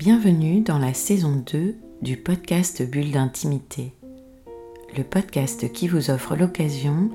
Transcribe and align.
Bienvenue 0.00 0.62
dans 0.62 0.78
la 0.78 0.94
saison 0.94 1.44
2 1.52 1.76
du 2.00 2.16
podcast 2.16 2.82
Bulle 2.82 3.10
d'intimité, 3.10 3.92
le 4.96 5.04
podcast 5.04 5.70
qui 5.74 5.88
vous 5.88 6.10
offre 6.10 6.36
l'occasion 6.36 7.10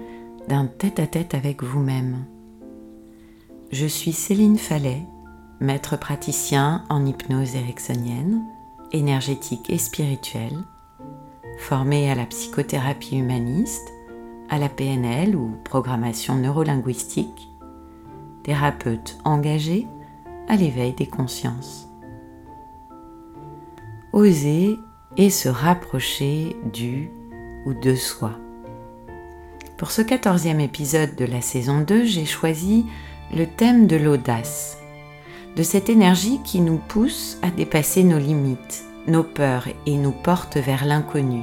d'un 0.48 0.68
tête-à-tête 0.68 1.34
avec 1.34 1.64
vous-même. 1.64 2.26
Je 3.72 3.88
suis 3.88 4.14
Céline 4.14 4.60
Fallet, 4.60 5.02
maître 5.60 5.98
praticien 5.98 6.84
en 6.90 7.04
hypnose 7.08 7.56
ericksonienne, 7.56 8.44
énergétique 8.92 9.68
et 9.72 9.80
spirituelle, 9.80 10.60
formée 11.58 12.12
à 12.12 12.14
la 12.14 12.28
psychothérapie 12.28 13.18
humaniste, 13.18 13.92
à 14.48 14.60
la 14.60 14.70
PNL 14.70 15.36
ou 15.36 15.56
programmation 15.64 16.36
neurolinguistique, 16.36 17.50
thérapeute 18.44 19.18
engagée 19.24 19.88
à 20.48 20.56
l'éveil 20.56 20.94
des 20.94 21.08
consciences. 21.08 21.90
Oser 24.16 24.80
et 25.18 25.30
se 25.30 25.50
rapprocher 25.50 26.56
du 26.72 27.12
ou 27.66 27.74
de 27.74 27.96
soi. 27.96 28.32
Pour 29.76 29.92
ce 29.92 30.02
quatorzième 30.02 30.62
épisode 30.62 31.18
de 31.18 31.26
la 31.26 31.42
saison 31.42 31.82
2, 31.82 32.06
j'ai 32.06 32.24
choisi 32.24 32.86
le 33.36 33.46
thème 33.46 33.88
de 33.88 33.98
l'audace, 33.98 34.78
de 35.58 35.64
cette 35.64 35.90
énergie 35.90 36.40
qui 36.46 36.62
nous 36.62 36.78
pousse 36.78 37.38
à 37.42 37.50
dépasser 37.52 38.06
nos 38.06 38.18
limites, 38.18 38.86
nos 39.06 39.24
peurs 39.24 39.68
et 39.86 39.98
nous 39.98 40.14
porte 40.14 40.56
vers 40.56 40.86
l'inconnu. 40.86 41.42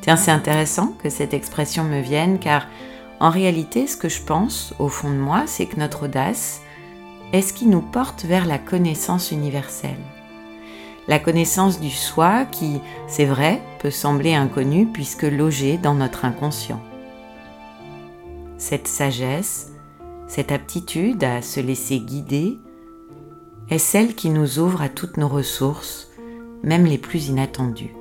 Tiens, 0.00 0.16
c'est 0.16 0.32
intéressant 0.32 0.92
que 1.04 1.08
cette 1.08 1.34
expression 1.34 1.84
me 1.84 2.00
vienne 2.00 2.40
car 2.40 2.66
en 3.20 3.30
réalité, 3.30 3.86
ce 3.86 3.96
que 3.96 4.08
je 4.08 4.22
pense 4.22 4.74
au 4.80 4.88
fond 4.88 5.10
de 5.10 5.18
moi, 5.18 5.44
c'est 5.46 5.66
que 5.66 5.78
notre 5.78 6.06
audace 6.06 6.62
est 7.32 7.42
ce 7.42 7.52
qui 7.52 7.66
nous 7.66 7.80
porte 7.80 8.24
vers 8.24 8.44
la 8.44 8.58
connaissance 8.58 9.30
universelle. 9.30 10.13
La 11.06 11.18
connaissance 11.18 11.80
du 11.80 11.90
soi 11.90 12.46
qui, 12.46 12.80
c'est 13.06 13.26
vrai, 13.26 13.60
peut 13.78 13.90
sembler 13.90 14.34
inconnue 14.34 14.86
puisque 14.86 15.24
logée 15.24 15.76
dans 15.76 15.94
notre 15.94 16.24
inconscient. 16.24 16.80
Cette 18.56 18.88
sagesse, 18.88 19.72
cette 20.26 20.50
aptitude 20.50 21.22
à 21.22 21.42
se 21.42 21.60
laisser 21.60 21.98
guider, 21.98 22.58
est 23.68 23.78
celle 23.78 24.14
qui 24.14 24.30
nous 24.30 24.58
ouvre 24.58 24.80
à 24.80 24.88
toutes 24.88 25.18
nos 25.18 25.28
ressources, 25.28 26.08
même 26.62 26.86
les 26.86 26.98
plus 26.98 27.28
inattendues. 27.28 27.94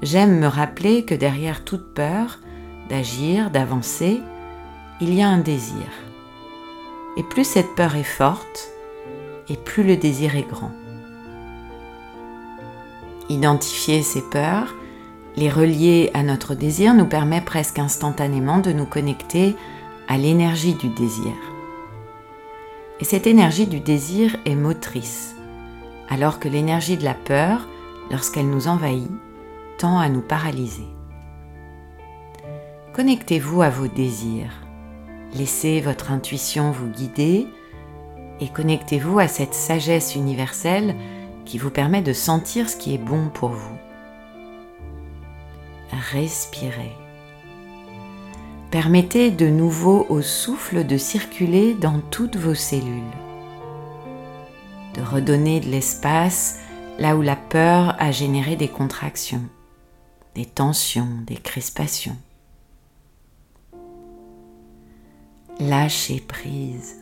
J'aime 0.00 0.38
me 0.38 0.46
rappeler 0.46 1.04
que 1.04 1.14
derrière 1.14 1.64
toute 1.64 1.94
peur 1.94 2.40
d'agir, 2.88 3.50
d'avancer, 3.50 4.20
il 5.00 5.14
y 5.14 5.22
a 5.22 5.28
un 5.28 5.38
désir. 5.38 5.86
Et 7.16 7.22
plus 7.22 7.44
cette 7.44 7.74
peur 7.74 7.96
est 7.96 8.02
forte, 8.02 8.70
et 9.48 9.56
plus 9.56 9.82
le 9.82 9.96
désir 9.96 10.36
est 10.36 10.48
grand. 10.48 10.72
Identifier 13.32 14.02
ces 14.02 14.20
peurs, 14.20 14.74
les 15.36 15.48
relier 15.48 16.10
à 16.12 16.22
notre 16.22 16.54
désir 16.54 16.92
nous 16.92 17.06
permet 17.06 17.40
presque 17.40 17.78
instantanément 17.78 18.58
de 18.58 18.72
nous 18.72 18.84
connecter 18.84 19.56
à 20.06 20.18
l'énergie 20.18 20.74
du 20.74 20.90
désir. 20.90 21.32
Et 23.00 23.04
cette 23.04 23.26
énergie 23.26 23.66
du 23.66 23.80
désir 23.80 24.36
est 24.44 24.54
motrice, 24.54 25.34
alors 26.10 26.40
que 26.40 26.48
l'énergie 26.48 26.98
de 26.98 27.04
la 27.04 27.14
peur, 27.14 27.66
lorsqu'elle 28.10 28.50
nous 28.50 28.68
envahit, 28.68 29.10
tend 29.78 29.98
à 29.98 30.10
nous 30.10 30.20
paralyser. 30.20 30.88
Connectez-vous 32.92 33.62
à 33.62 33.70
vos 33.70 33.88
désirs, 33.88 34.52
laissez 35.34 35.80
votre 35.80 36.12
intuition 36.12 36.70
vous 36.70 36.90
guider 36.90 37.46
et 38.40 38.48
connectez-vous 38.48 39.18
à 39.18 39.26
cette 39.26 39.54
sagesse 39.54 40.16
universelle 40.16 40.94
qui 41.44 41.58
vous 41.58 41.70
permet 41.70 42.02
de 42.02 42.12
sentir 42.12 42.68
ce 42.68 42.76
qui 42.76 42.94
est 42.94 42.98
bon 42.98 43.28
pour 43.28 43.50
vous. 43.50 43.78
Respirez. 46.12 46.92
Permettez 48.70 49.30
de 49.30 49.48
nouveau 49.48 50.06
au 50.08 50.22
souffle 50.22 50.86
de 50.86 50.96
circuler 50.96 51.74
dans 51.74 52.00
toutes 52.00 52.36
vos 52.36 52.54
cellules, 52.54 53.02
de 54.94 55.02
redonner 55.02 55.60
de 55.60 55.68
l'espace 55.68 56.58
là 56.98 57.16
où 57.16 57.22
la 57.22 57.36
peur 57.36 57.96
a 57.98 58.10
généré 58.12 58.56
des 58.56 58.68
contractions, 58.68 59.44
des 60.34 60.46
tensions, 60.46 61.08
des 61.26 61.36
crispations. 61.36 62.16
Lâchez 65.60 66.20
prise. 66.20 66.96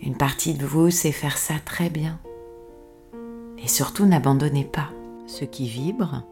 Une 0.00 0.16
partie 0.16 0.54
de 0.54 0.66
vous 0.66 0.90
sait 0.90 1.12
faire 1.12 1.38
ça 1.38 1.54
très 1.64 1.90
bien. 1.90 2.18
Et 3.62 3.68
surtout 3.68 4.06
n'abandonnez 4.06 4.64
pas. 4.64 4.90
Ce 5.26 5.44
qui 5.44 5.66
vibre, 5.66 6.22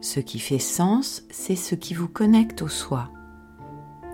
ce 0.00 0.20
qui 0.20 0.38
fait 0.38 0.58
sens, 0.58 1.24
c'est 1.30 1.56
ce 1.56 1.74
qui 1.74 1.94
vous 1.94 2.08
connecte 2.08 2.62
au 2.62 2.68
soi, 2.68 3.10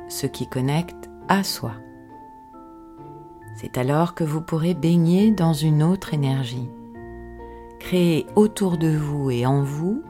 ce 0.09 0.27
qui 0.27 0.49
connecte 0.49 1.11
à 1.29 1.45
soi. 1.45 1.73
C'est 3.57 3.77
alors 3.79 4.15
que 4.15 4.25
vous 4.25 4.41
pourrez 4.41 4.75
baigner 4.75 5.31
dans 5.31 5.53
une 5.53 5.83
autre 5.83 6.15
énergie, 6.15 6.69
créer 7.79 8.27
autour 8.37 8.79
de 8.79 8.97
vous 8.97 9.31
et 9.31 9.47
en 9.47 9.63
vous 9.63 10.03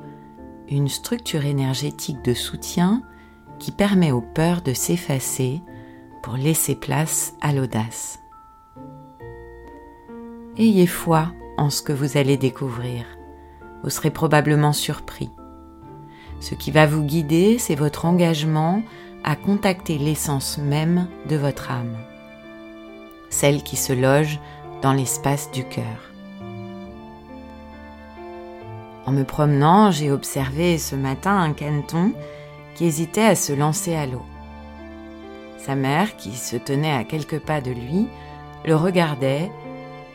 une 0.68 0.88
structure 0.88 1.44
énergétique 1.44 2.22
de 2.24 2.32
soutien 2.32 3.02
qui 3.58 3.72
permet 3.72 4.12
aux 4.12 4.20
peurs 4.20 4.62
de 4.62 4.72
s'effacer 4.72 5.60
pour 6.22 6.34
laisser 6.34 6.74
place 6.74 7.34
à 7.40 7.52
l'audace. 7.52 8.20
Ayez 10.56 10.86
foi 10.86 11.32
ce 11.68 11.82
que 11.82 11.92
vous 11.92 12.16
allez 12.16 12.38
découvrir. 12.38 13.04
Vous 13.82 13.90
serez 13.90 14.10
probablement 14.10 14.72
surpris. 14.72 15.30
Ce 16.40 16.54
qui 16.54 16.70
va 16.70 16.86
vous 16.86 17.02
guider, 17.02 17.58
c'est 17.58 17.74
votre 17.74 18.06
engagement 18.06 18.82
à 19.24 19.36
contacter 19.36 19.98
l'essence 19.98 20.56
même 20.56 21.06
de 21.28 21.36
votre 21.36 21.70
âme, 21.70 21.96
celle 23.28 23.62
qui 23.62 23.76
se 23.76 23.92
loge 23.92 24.40
dans 24.80 24.94
l'espace 24.94 25.50
du 25.50 25.64
cœur. 25.64 26.10
En 29.04 29.12
me 29.12 29.24
promenant, 29.24 29.90
j'ai 29.90 30.10
observé 30.10 30.78
ce 30.78 30.94
matin 30.94 31.36
un 31.36 31.52
caneton 31.52 32.12
qui 32.74 32.86
hésitait 32.86 33.24
à 33.24 33.34
se 33.34 33.52
lancer 33.52 33.94
à 33.94 34.06
l'eau. 34.06 34.22
Sa 35.58 35.74
mère, 35.74 36.16
qui 36.16 36.32
se 36.32 36.56
tenait 36.56 36.92
à 36.92 37.04
quelques 37.04 37.40
pas 37.40 37.60
de 37.60 37.70
lui, 37.70 38.06
le 38.64 38.76
regardait 38.76 39.50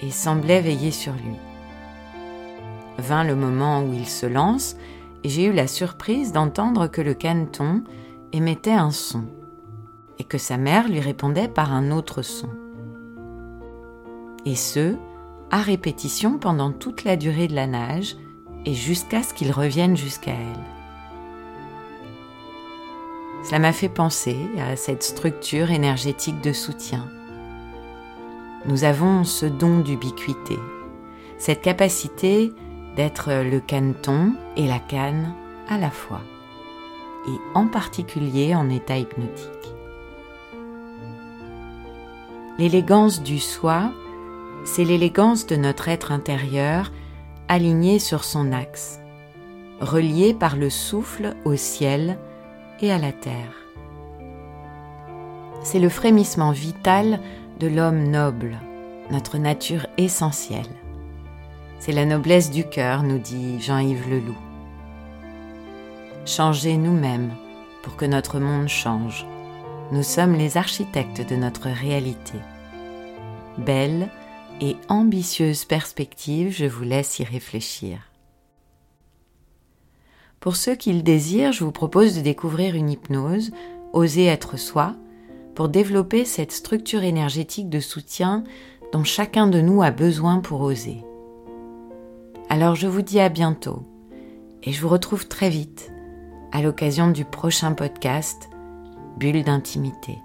et 0.01 0.11
semblait 0.11 0.61
veiller 0.61 0.91
sur 0.91 1.13
lui. 1.13 1.35
Vint 2.97 3.23
le 3.23 3.35
moment 3.35 3.81
où 3.83 3.93
il 3.93 4.07
se 4.07 4.25
lance 4.25 4.75
et 5.23 5.29
j'ai 5.29 5.45
eu 5.45 5.53
la 5.53 5.67
surprise 5.67 6.31
d'entendre 6.31 6.87
que 6.87 7.01
le 7.01 7.13
caneton 7.13 7.83
émettait 8.31 8.71
un 8.71 8.91
son 8.91 9.25
et 10.19 10.23
que 10.23 10.37
sa 10.37 10.57
mère 10.57 10.87
lui 10.87 10.99
répondait 10.99 11.47
par 11.47 11.73
un 11.73 11.91
autre 11.91 12.21
son. 12.21 12.49
Et 14.45 14.55
ce, 14.55 14.95
à 15.51 15.61
répétition 15.61 16.37
pendant 16.37 16.71
toute 16.71 17.03
la 17.03 17.15
durée 17.15 17.47
de 17.47 17.55
la 17.55 17.67
nage 17.67 18.17
et 18.65 18.73
jusqu'à 18.73 19.23
ce 19.23 19.33
qu'il 19.33 19.51
revienne 19.51 19.97
jusqu'à 19.97 20.31
elle. 20.31 20.63
Cela 23.43 23.59
m'a 23.59 23.73
fait 23.73 23.89
penser 23.89 24.37
à 24.59 24.75
cette 24.75 25.03
structure 25.03 25.69
énergétique 25.69 26.41
de 26.41 26.51
soutien. 26.51 27.07
Nous 28.67 28.83
avons 28.83 29.23
ce 29.23 29.45
don 29.45 29.79
d'ubiquité, 29.79 30.57
cette 31.37 31.61
capacité 31.61 32.51
d'être 32.95 33.31
le 33.31 33.59
caneton 33.59 34.33
et 34.57 34.67
la 34.67 34.79
canne 34.79 35.33
à 35.69 35.77
la 35.77 35.91
fois, 35.91 36.21
et 37.27 37.37
en 37.53 37.67
particulier 37.67 38.55
en 38.55 38.69
état 38.69 38.97
hypnotique. 38.97 39.49
L'élégance 42.57 43.21
du 43.21 43.37
soi, 43.37 43.91
c'est 44.63 44.85
l'élégance 44.85 45.45
de 45.45 45.57
notre 45.57 45.89
être 45.89 46.11
intérieur 46.11 46.91
aligné 47.47 47.99
sur 47.99 48.23
son 48.23 48.51
axe, 48.51 48.99
relié 49.79 50.33
par 50.33 50.55
le 50.55 50.71
souffle 50.71 51.35
au 51.45 51.55
ciel 51.55 52.17
et 52.81 52.91
à 52.91 52.97
la 52.97 53.11
terre. 53.11 53.53
C'est 55.61 55.79
le 55.79 55.89
frémissement 55.89 56.51
vital 56.51 57.19
de 57.59 57.67
l'homme 57.67 58.09
noble, 58.09 58.57
notre 59.11 59.37
nature 59.37 59.87
essentielle. 59.97 60.65
C'est 61.79 61.93
la 61.93 62.05
noblesse 62.05 62.51
du 62.51 62.67
cœur, 62.67 63.03
nous 63.03 63.19
dit 63.19 63.61
Jean-Yves 63.61 64.09
Leloup. 64.09 64.37
Changez 66.25 66.77
nous-mêmes 66.77 67.31
pour 67.83 67.95
que 67.95 68.05
notre 68.05 68.39
monde 68.39 68.67
change. 68.67 69.25
Nous 69.91 70.03
sommes 70.03 70.33
les 70.33 70.57
architectes 70.57 71.21
de 71.29 71.35
notre 71.35 71.69
réalité. 71.69 72.39
Belle 73.57 74.09
et 74.59 74.75
ambitieuse 74.89 75.65
perspective, 75.65 76.51
je 76.51 76.65
vous 76.65 76.83
laisse 76.83 77.19
y 77.19 77.23
réfléchir. 77.23 77.99
Pour 80.39 80.55
ceux 80.55 80.75
qui 80.75 80.91
le 80.93 81.03
désirent, 81.03 81.53
je 81.53 81.63
vous 81.63 81.71
propose 81.71 82.15
de 82.15 82.21
découvrir 82.21 82.75
une 82.75 82.89
hypnose, 82.89 83.51
Oser 83.93 84.25
être 84.25 84.57
soi, 84.57 84.93
pour 85.55 85.69
développer 85.69 86.25
cette 86.25 86.51
structure 86.51 87.03
énergétique 87.03 87.69
de 87.69 87.79
soutien 87.79 88.43
dont 88.91 89.03
chacun 89.03 89.47
de 89.47 89.61
nous 89.61 89.81
a 89.81 89.91
besoin 89.91 90.39
pour 90.39 90.61
oser. 90.61 91.03
Alors 92.49 92.75
je 92.75 92.87
vous 92.87 93.01
dis 93.01 93.19
à 93.19 93.29
bientôt 93.29 93.81
et 94.63 94.71
je 94.71 94.81
vous 94.81 94.89
retrouve 94.89 95.27
très 95.27 95.49
vite 95.49 95.91
à 96.51 96.61
l'occasion 96.61 97.09
du 97.09 97.25
prochain 97.25 97.73
podcast 97.73 98.49
Bulle 99.17 99.43
d'intimité. 99.43 100.19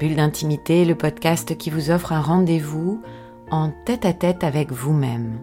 Bulle 0.00 0.16
d'intimité, 0.16 0.84
le 0.84 0.94
podcast 0.94 1.56
qui 1.56 1.70
vous 1.70 1.90
offre 1.90 2.12
un 2.12 2.20
rendez-vous 2.20 3.00
en 3.50 3.70
tête-à-tête 3.84 4.44
avec 4.44 4.72
vous-même. 4.72 5.40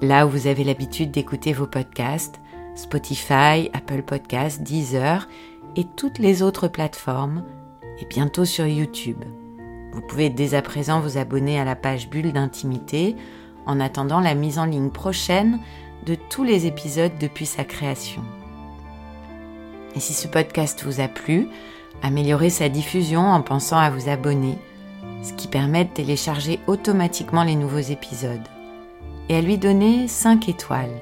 Là 0.00 0.26
où 0.26 0.30
vous 0.30 0.46
avez 0.46 0.64
l'habitude 0.64 1.10
d'écouter 1.10 1.52
vos 1.52 1.66
podcasts, 1.66 2.40
Spotify, 2.74 3.70
Apple 3.72 4.02
Podcasts, 4.02 4.62
Deezer 4.62 5.28
et 5.76 5.84
toutes 5.84 6.18
les 6.18 6.42
autres 6.42 6.68
plateformes, 6.68 7.44
et 8.00 8.06
bientôt 8.06 8.44
sur 8.44 8.66
YouTube. 8.66 9.22
Vous 9.92 10.00
pouvez 10.00 10.30
dès 10.30 10.54
à 10.54 10.62
présent 10.62 11.00
vous 11.00 11.18
abonner 11.18 11.60
à 11.60 11.64
la 11.64 11.76
page 11.76 12.08
Bulle 12.08 12.32
d'intimité 12.32 13.16
en 13.66 13.80
attendant 13.80 14.20
la 14.20 14.34
mise 14.34 14.58
en 14.58 14.64
ligne 14.64 14.90
prochaine 14.90 15.58
de 16.06 16.14
tous 16.14 16.44
les 16.44 16.66
épisodes 16.66 17.12
depuis 17.20 17.46
sa 17.46 17.64
création. 17.64 18.22
Et 19.94 20.00
si 20.00 20.14
ce 20.14 20.26
podcast 20.26 20.82
vous 20.84 21.00
a 21.00 21.08
plu, 21.08 21.48
améliorez 22.02 22.50
sa 22.50 22.68
diffusion 22.68 23.20
en 23.20 23.42
pensant 23.42 23.78
à 23.78 23.90
vous 23.90 24.08
abonner, 24.08 24.58
ce 25.22 25.32
qui 25.34 25.48
permet 25.48 25.84
de 25.84 25.90
télécharger 25.90 26.58
automatiquement 26.66 27.44
les 27.44 27.54
nouveaux 27.54 27.78
épisodes, 27.78 28.48
et 29.28 29.36
à 29.36 29.40
lui 29.40 29.58
donner 29.58 30.08
5 30.08 30.48
étoiles 30.48 31.00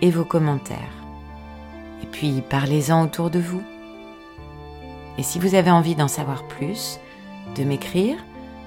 et 0.00 0.10
vos 0.10 0.24
commentaires. 0.24 0.78
Et 2.02 2.06
puis 2.06 2.42
parlez-en 2.48 3.04
autour 3.04 3.30
de 3.30 3.38
vous. 3.38 3.62
Et 5.18 5.22
si 5.22 5.38
vous 5.38 5.54
avez 5.54 5.70
envie 5.70 5.94
d'en 5.94 6.08
savoir 6.08 6.46
plus, 6.48 6.98
de 7.56 7.64
m'écrire 7.64 8.16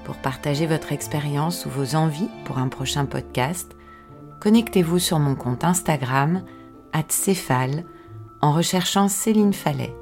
pour 0.06 0.16
partager 0.16 0.66
votre 0.66 0.92
expérience 0.92 1.66
ou 1.66 1.70
vos 1.70 1.96
envies 1.96 2.30
pour 2.46 2.58
un 2.58 2.70
prochain 2.70 3.06
podcast, 3.06 3.76
connectez-vous 4.40 5.00
sur 5.00 5.20
mon 5.20 5.36
compte 5.36 5.64
Instagram, 5.64 6.44
@céphale, 7.10 7.84
en 8.42 8.54
recherchant 8.54 9.08
Céline 9.08 9.54
Fallet, 9.54 9.94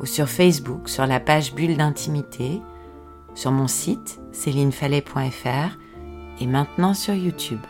ou 0.00 0.06
sur 0.06 0.28
Facebook 0.28 0.88
sur 0.88 1.06
la 1.06 1.20
page 1.20 1.54
Bulle 1.54 1.76
d'intimité, 1.76 2.62
sur 3.34 3.50
mon 3.50 3.68
site 3.68 4.20
célinefallet.fr 4.32 5.78
et 6.40 6.46
maintenant 6.46 6.94
sur 6.94 7.14
YouTube. 7.14 7.60